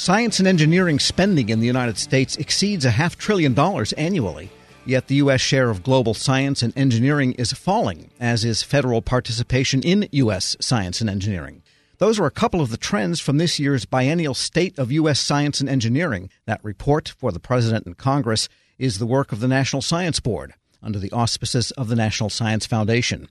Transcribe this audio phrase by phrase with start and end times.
[0.00, 4.48] Science and engineering spending in the United States exceeds a half trillion dollars annually.
[4.86, 5.42] Yet the U.S.
[5.42, 10.56] share of global science and engineering is falling, as is federal participation in U.S.
[10.58, 11.62] science and engineering.
[11.98, 15.20] Those are a couple of the trends from this year's biennial State of U.S.
[15.20, 16.30] Science and Engineering.
[16.46, 18.48] That report for the President and Congress
[18.78, 22.64] is the work of the National Science Board under the auspices of the National Science
[22.64, 23.28] Foundation.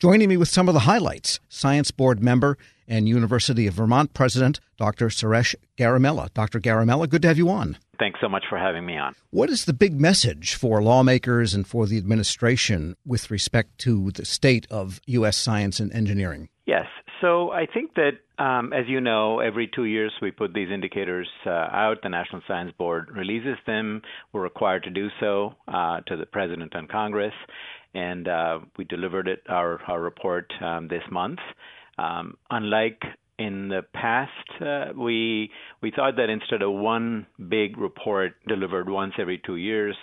[0.00, 2.56] Joining me with some of the highlights, Science Board member
[2.88, 5.08] and University of Vermont President Dr.
[5.08, 6.32] Suresh Garimella.
[6.32, 6.58] Dr.
[6.58, 7.76] Garimella, good to have you on.
[7.98, 9.14] Thanks so much for having me on.
[9.28, 14.24] What is the big message for lawmakers and for the administration with respect to the
[14.24, 15.36] state of U.S.
[15.36, 16.48] science and engineering?
[16.64, 16.86] Yes.
[17.20, 21.28] So I think that, um, as you know, every two years we put these indicators
[21.44, 21.98] uh, out.
[22.02, 24.00] The National Science Board releases them.
[24.32, 27.34] We're required to do so uh, to the President and Congress.
[27.94, 31.40] And uh, we delivered it, our, our report um, this month.
[31.98, 33.02] Um, unlike
[33.40, 39.14] in the past, uh, we we thought that instead of one big report delivered once
[39.18, 39.96] every two years,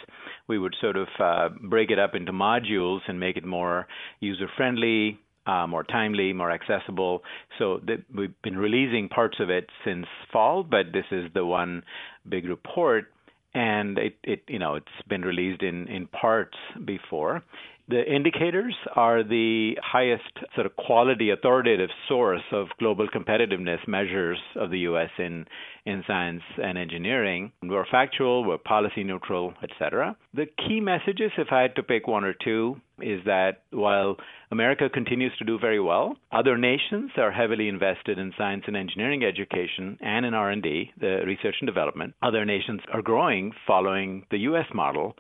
[0.48, 3.88] we would sort of uh, break it up into modules and make it more
[4.20, 7.22] user friendly, uh, more timely, more accessible.
[7.60, 11.84] So th- we've been releasing parts of it since fall, but this is the one
[12.28, 13.06] big report,
[13.54, 17.44] and it, it you know it's been released in in parts before.
[17.90, 20.24] The indicators are the highest
[20.56, 25.10] sort of quality authoritative source of global competitiveness measures of the U.S.
[25.18, 25.46] in
[25.86, 27.54] in science and engineering.
[27.64, 30.18] We're factual, we're policy neutral, etc.
[30.34, 34.18] The key messages, if I had to pick one or two, is that while
[34.52, 39.24] America continues to do very well, other nations are heavily invested in science and engineering
[39.24, 42.16] education and in R&D, the research and development.
[42.22, 44.66] Other nations are growing following the U.S.
[44.74, 45.16] model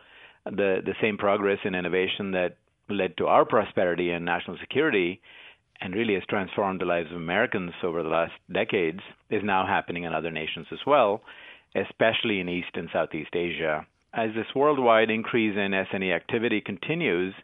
[0.51, 2.57] the the same progress in innovation that
[2.89, 5.21] led to our prosperity and national security
[5.81, 10.03] and really has transformed the lives of Americans over the last decades is now happening
[10.03, 11.21] in other nations as well,
[11.75, 13.85] especially in East and Southeast Asia.
[14.13, 17.35] As this worldwide increase in S&E activity continues,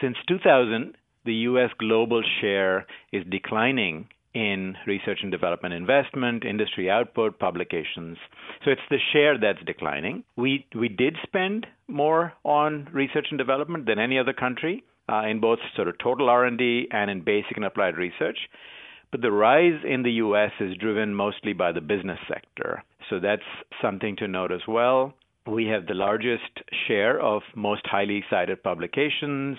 [0.00, 0.94] since 2000,
[1.24, 1.70] the U.S.
[1.78, 8.16] global share is declining in research and development investment, industry output, publications.
[8.64, 10.24] So it's the share that's declining.
[10.36, 15.40] We we did spend more on research and development than any other country uh, in
[15.40, 18.38] both sort of total R&D and in basic and applied research.
[19.10, 20.52] But the rise in the U.S.
[20.60, 22.84] is driven mostly by the business sector.
[23.08, 23.42] So that's
[23.82, 25.14] something to note as well.
[25.46, 29.58] We have the largest share of most highly cited publications,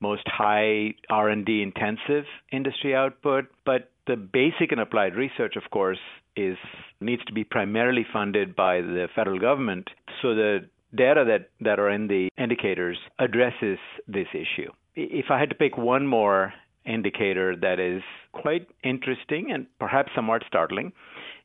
[0.00, 5.98] most high R&D intensive industry output, but the basic and applied research, of course,
[6.36, 6.56] is
[7.00, 9.88] needs to be primarily funded by the federal government.
[10.20, 14.70] So the data that, that are in the indicators addresses this issue.
[14.94, 16.52] If I had to pick one more
[16.86, 20.92] indicator that is quite interesting and perhaps somewhat startling,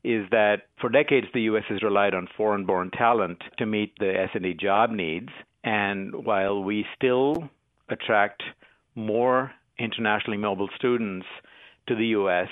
[0.03, 1.63] is that for decades the U.S.
[1.69, 5.29] has relied on foreign-born talent to meet the S&E job needs,
[5.63, 7.49] and while we still
[7.89, 8.43] attract
[8.95, 11.25] more internationally mobile students
[11.89, 12.47] to the U.S.,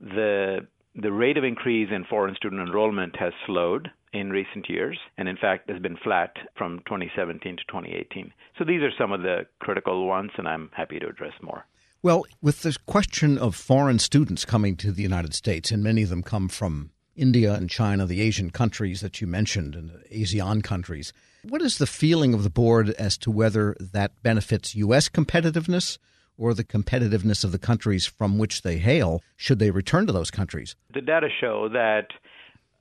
[0.00, 5.28] the the rate of increase in foreign student enrollment has slowed in recent years, and
[5.28, 8.32] in fact has been flat from 2017 to 2018.
[8.58, 11.66] So these are some of the critical ones, and I'm happy to address more.
[12.02, 16.08] Well, with the question of foreign students coming to the United States, and many of
[16.08, 20.62] them come from India and China, the Asian countries that you mentioned, and the ASEAN
[20.62, 21.12] countries,
[21.42, 25.08] what is the feeling of the board as to whether that benefits U.S.
[25.10, 25.98] competitiveness
[26.38, 30.30] or the competitiveness of the countries from which they hail should they return to those
[30.30, 30.76] countries?
[30.92, 32.08] The data show that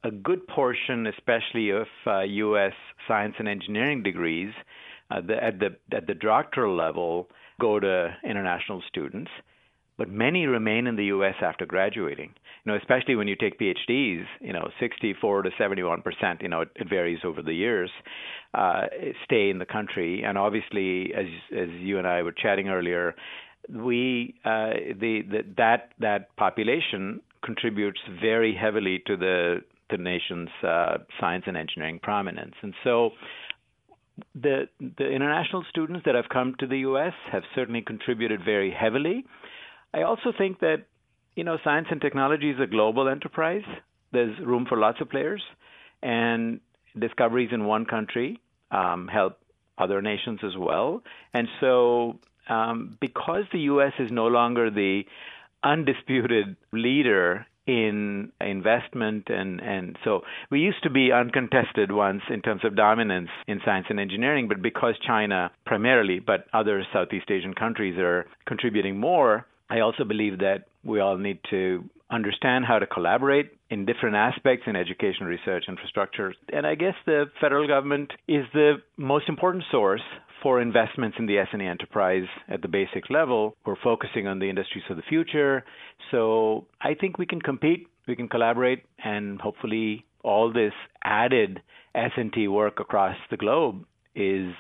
[0.06, 2.74] a good portion, especially of uh, U.S.
[3.08, 4.54] science and engineering degrees
[5.12, 7.28] uh, the, at the at the doctoral level,
[7.60, 9.32] go to international students,
[9.98, 11.36] but many remain in the U.S.
[11.42, 12.34] after graduating.
[12.64, 16.42] You know, especially when you take PhDs, you know, 64 to 71 percent.
[16.42, 17.92] You know, it, it, varies over the years.
[18.54, 18.86] Uh,
[19.24, 23.16] stay in the country, and obviously, as as you and I were chatting earlier,
[23.70, 30.98] we uh, the, the that that population contributes very heavily to the the nation's uh,
[31.20, 33.12] science and engineering prominence, and so
[34.34, 37.13] the the international students that have come to the U.S.
[37.31, 39.25] have certainly contributed very heavily.
[39.94, 40.86] I also think that
[41.36, 43.66] you know science and technology is a global enterprise.
[44.12, 45.44] There's room for lots of players,
[46.01, 46.60] and
[46.98, 48.39] discoveries in one country
[48.72, 49.38] um, help
[49.78, 51.04] other nations as well.
[51.34, 52.19] And so
[52.50, 53.94] um, because the U.S.
[54.00, 55.03] is no longer the
[55.63, 60.21] undisputed leader in investment and and so
[60.51, 64.62] we used to be uncontested once in terms of dominance in science and engineering but
[64.62, 70.65] because China primarily but other Southeast Asian countries are contributing more I also believe that
[70.83, 76.33] we all need to understand how to collaborate in different aspects in education, research, infrastructure.
[76.53, 80.03] And I guess the federal government is the most important source
[80.45, 83.56] for investments in the S&E enterprise at the basic level.
[83.65, 85.63] We're focusing on the industries of the future.
[86.12, 91.62] So I think we can compete, we can collaborate, and hopefully all this added
[91.95, 94.53] S&T work across the globe is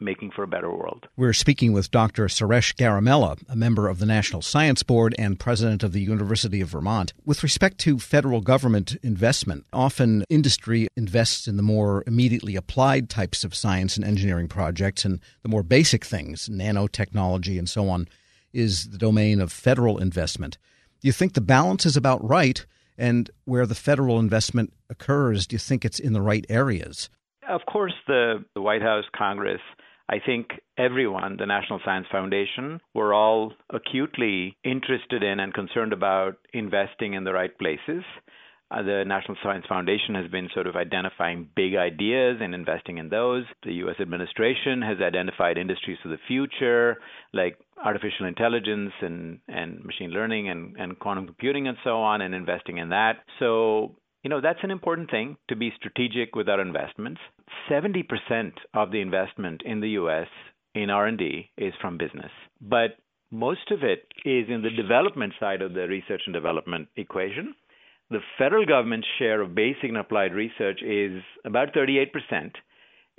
[0.00, 1.08] making for a better world.
[1.16, 2.26] We're speaking with Dr.
[2.26, 6.68] Suresh Garimella, a member of the National Science Board and president of the University of
[6.68, 7.12] Vermont.
[7.24, 13.44] With respect to federal government investment, often industry invests in the more immediately applied types
[13.44, 18.08] of science and engineering projects, and the more basic things, nanotechnology and so on,
[18.52, 20.58] is the domain of federal investment.
[21.00, 22.64] Do you think the balance is about right?
[22.96, 27.10] And where the federal investment occurs, do you think it's in the right areas?
[27.48, 29.60] Of course, the, the White House, Congress,
[30.08, 36.36] I think everyone, the National Science Foundation, we're all acutely interested in and concerned about
[36.52, 38.04] investing in the right places.
[38.70, 43.08] Uh, the National Science Foundation has been sort of identifying big ideas and investing in
[43.08, 43.44] those.
[43.62, 43.96] The U.S.
[44.00, 46.96] administration has identified industries of the future,
[47.32, 52.34] like artificial intelligence and, and machine learning and, and quantum computing and so on, and
[52.34, 53.18] investing in that.
[53.38, 53.94] So
[54.24, 57.20] you know, that's an important thing to be strategic with our investments.
[57.70, 58.04] 70%
[58.72, 60.28] of the investment in the US
[60.74, 62.30] in R&D is from business.
[62.60, 62.96] But
[63.30, 67.54] most of it is in the development side of the research and development equation.
[68.10, 72.06] The federal government's share of basic and applied research is about 38%,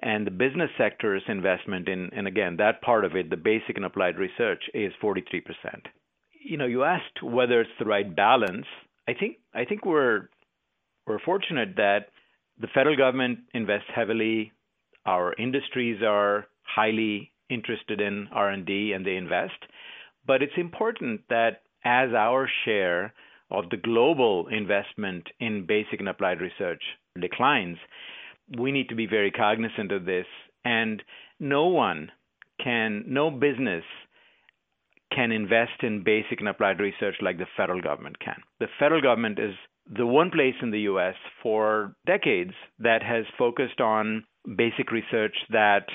[0.01, 3.85] and the business sector's investment in, and again, that part of it, the basic and
[3.85, 5.43] applied research, is 43%.
[6.39, 8.65] You know, you asked whether it's the right balance.
[9.07, 10.29] I think I think we're
[11.07, 12.07] we're fortunate that
[12.59, 14.51] the federal government invests heavily.
[15.05, 19.53] Our industries are highly interested in R&D and they invest.
[20.25, 23.13] But it's important that as our share
[23.51, 26.81] of the global investment in basic and applied research
[27.19, 27.77] declines,
[28.59, 30.25] we need to be very cognizant of this.
[30.63, 31.03] And
[31.39, 32.11] no one
[32.63, 33.83] can, no business
[35.13, 38.37] can invest in basic and applied research like the federal government can.
[38.59, 39.53] The federal government is
[39.87, 44.23] the one place in the US for decades that has focused on
[44.57, 45.85] basic research that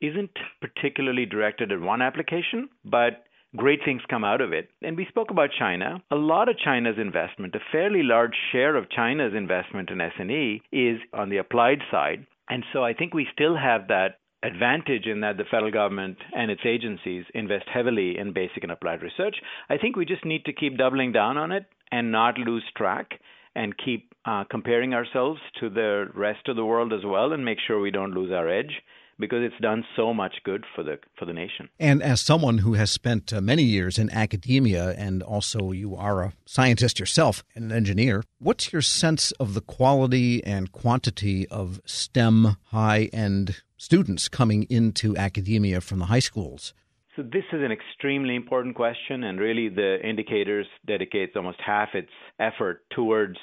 [0.00, 0.30] isn't
[0.60, 3.24] particularly directed at one application, but
[3.56, 4.68] great things come out of it.
[4.82, 6.02] And we spoke about China.
[6.10, 10.98] A lot of China's investment, a fairly large share of China's investment in S&E is
[11.12, 12.26] on the applied side.
[12.48, 16.50] And so I think we still have that advantage in that the federal government and
[16.50, 19.36] its agencies invest heavily in basic and applied research.
[19.68, 23.20] I think we just need to keep doubling down on it and not lose track
[23.54, 27.58] and keep uh, comparing ourselves to the rest of the world as well and make
[27.66, 28.82] sure we don't lose our edge
[29.18, 31.68] because it's done so much good for the for the nation.
[31.78, 36.22] And as someone who has spent uh, many years in academia and also you are
[36.22, 41.80] a scientist yourself and an engineer, what's your sense of the quality and quantity of
[41.86, 46.74] STEM high-end students coming into academia from the high schools?
[47.16, 52.10] So this is an extremely important question, and really the indicators dedicates almost half its
[52.38, 53.38] effort towards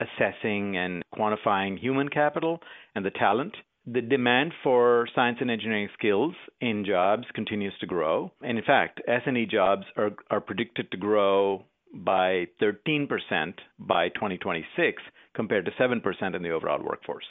[0.00, 2.60] assessing and quantifying human capital
[2.94, 3.54] and the talent.
[3.86, 8.32] The demand for science and engineering skills in jobs continues to grow.
[8.42, 13.08] And in fact, S&E jobs are, are predicted to grow by 13%
[13.78, 15.02] by 2026
[15.34, 17.24] compared to 7% in the overall workforce.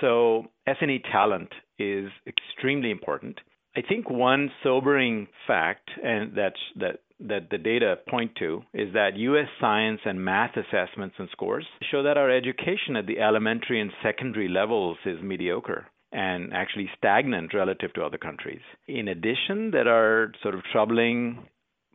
[0.00, 3.38] So S&E talent is extremely important.
[3.76, 9.46] I think one sobering fact, and that that the data point to is that U.S.
[9.60, 14.48] science and math assessments and scores show that our education at the elementary and secondary
[14.48, 18.62] levels is mediocre and actually stagnant relative to other countries.
[18.88, 21.46] In addition, there are sort of troubling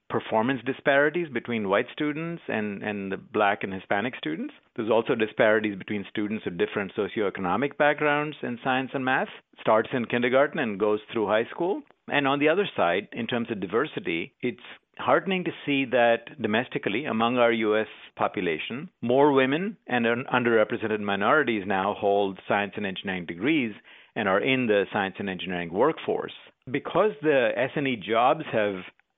[0.10, 4.54] performance disparities between white students and, and the black and Hispanic students.
[4.76, 9.28] There's also disparities between students of different socioeconomic backgrounds in science and math.
[9.62, 11.82] Starts in kindergarten and goes through high school.
[12.08, 14.60] And on the other side, in terms of diversity, it's
[14.98, 17.88] heartening to see that domestically, among our U.S.
[18.16, 23.74] population, more women and underrepresented minorities now hold science and engineering degrees
[24.16, 26.34] and are in the science and engineering workforce.
[26.72, 28.76] Because the S&E jobs have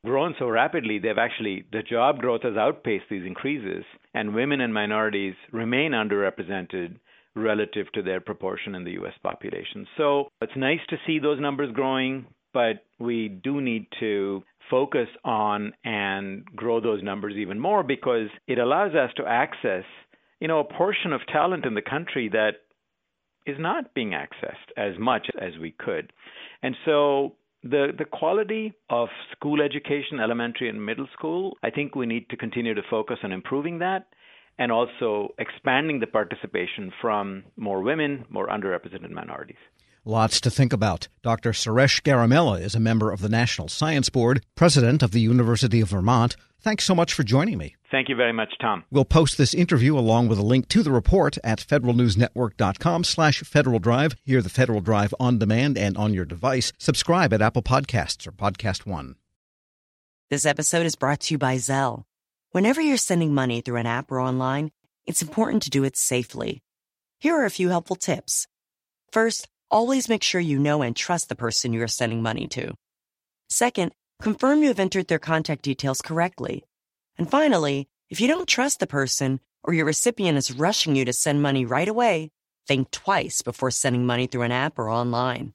[0.08, 3.84] grown so rapidly, they've actually, the job growth has outpaced these increases,
[4.14, 6.96] and women and minorities remain underrepresented
[7.36, 9.14] relative to their proportion in the U.S.
[9.22, 9.86] population.
[9.98, 15.74] So it's nice to see those numbers growing, but we do need to focus on
[15.84, 19.84] and grow those numbers even more because it allows us to access,
[20.40, 22.54] you know, a portion of talent in the country that
[23.46, 26.14] is not being accessed as much as we could.
[26.64, 32.06] And so the the quality of school education, elementary and middle school, I think we
[32.06, 34.08] need to continue to focus on improving that.
[34.60, 39.64] and also expanding the participation from more women, more underrepresented minorities.
[40.08, 41.10] Lots to think about.
[41.22, 41.52] Dr.
[41.52, 45.90] Suresh Garimella is a member of the National Science Board, president of the University of
[45.90, 46.38] Vermont.
[46.62, 47.76] Thanks so much for joining me.
[47.92, 48.86] Thank you very much, Tom.
[48.90, 53.80] We'll post this interview along with a link to the report at federalnewsnetwork.com slash Federal
[53.80, 54.16] Drive.
[54.24, 56.72] Hear the Federal Drive on demand and on your device.
[56.78, 59.16] Subscribe at Apple Podcasts or Podcast One.
[60.30, 62.06] This episode is brought to you by Zelle.
[62.52, 64.72] Whenever you're sending money through an app or online,
[65.06, 66.64] it's important to do it safely.
[67.20, 68.48] Here are a few helpful tips.
[69.12, 72.74] First, always make sure you know and trust the person you are sending money to.
[73.50, 76.64] Second, confirm you have entered their contact details correctly.
[77.18, 81.14] And finally, if you don't trust the person or your recipient is rushing you to
[81.14, 82.32] send money right away,
[82.68, 85.54] think twice before sending money through an app or online.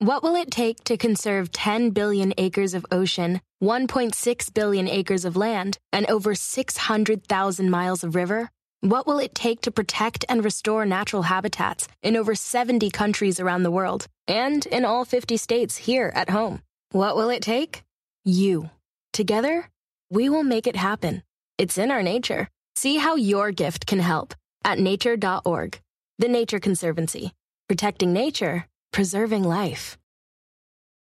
[0.00, 5.36] What will it take to conserve 10 billion acres of ocean, 1.6 billion acres of
[5.36, 8.50] land, and over 600,000 miles of river?
[8.80, 13.64] What will it take to protect and restore natural habitats in over 70 countries around
[13.64, 16.62] the world and in all 50 states here at home?
[16.92, 17.82] What will it take?
[18.24, 18.70] You.
[19.12, 19.68] Together,
[20.10, 21.24] we will make it happen.
[21.58, 22.48] It's in our nature.
[22.76, 24.32] See how your gift can help
[24.64, 25.80] at nature.org.
[26.20, 27.32] The Nature Conservancy.
[27.68, 29.98] Protecting nature, preserving life.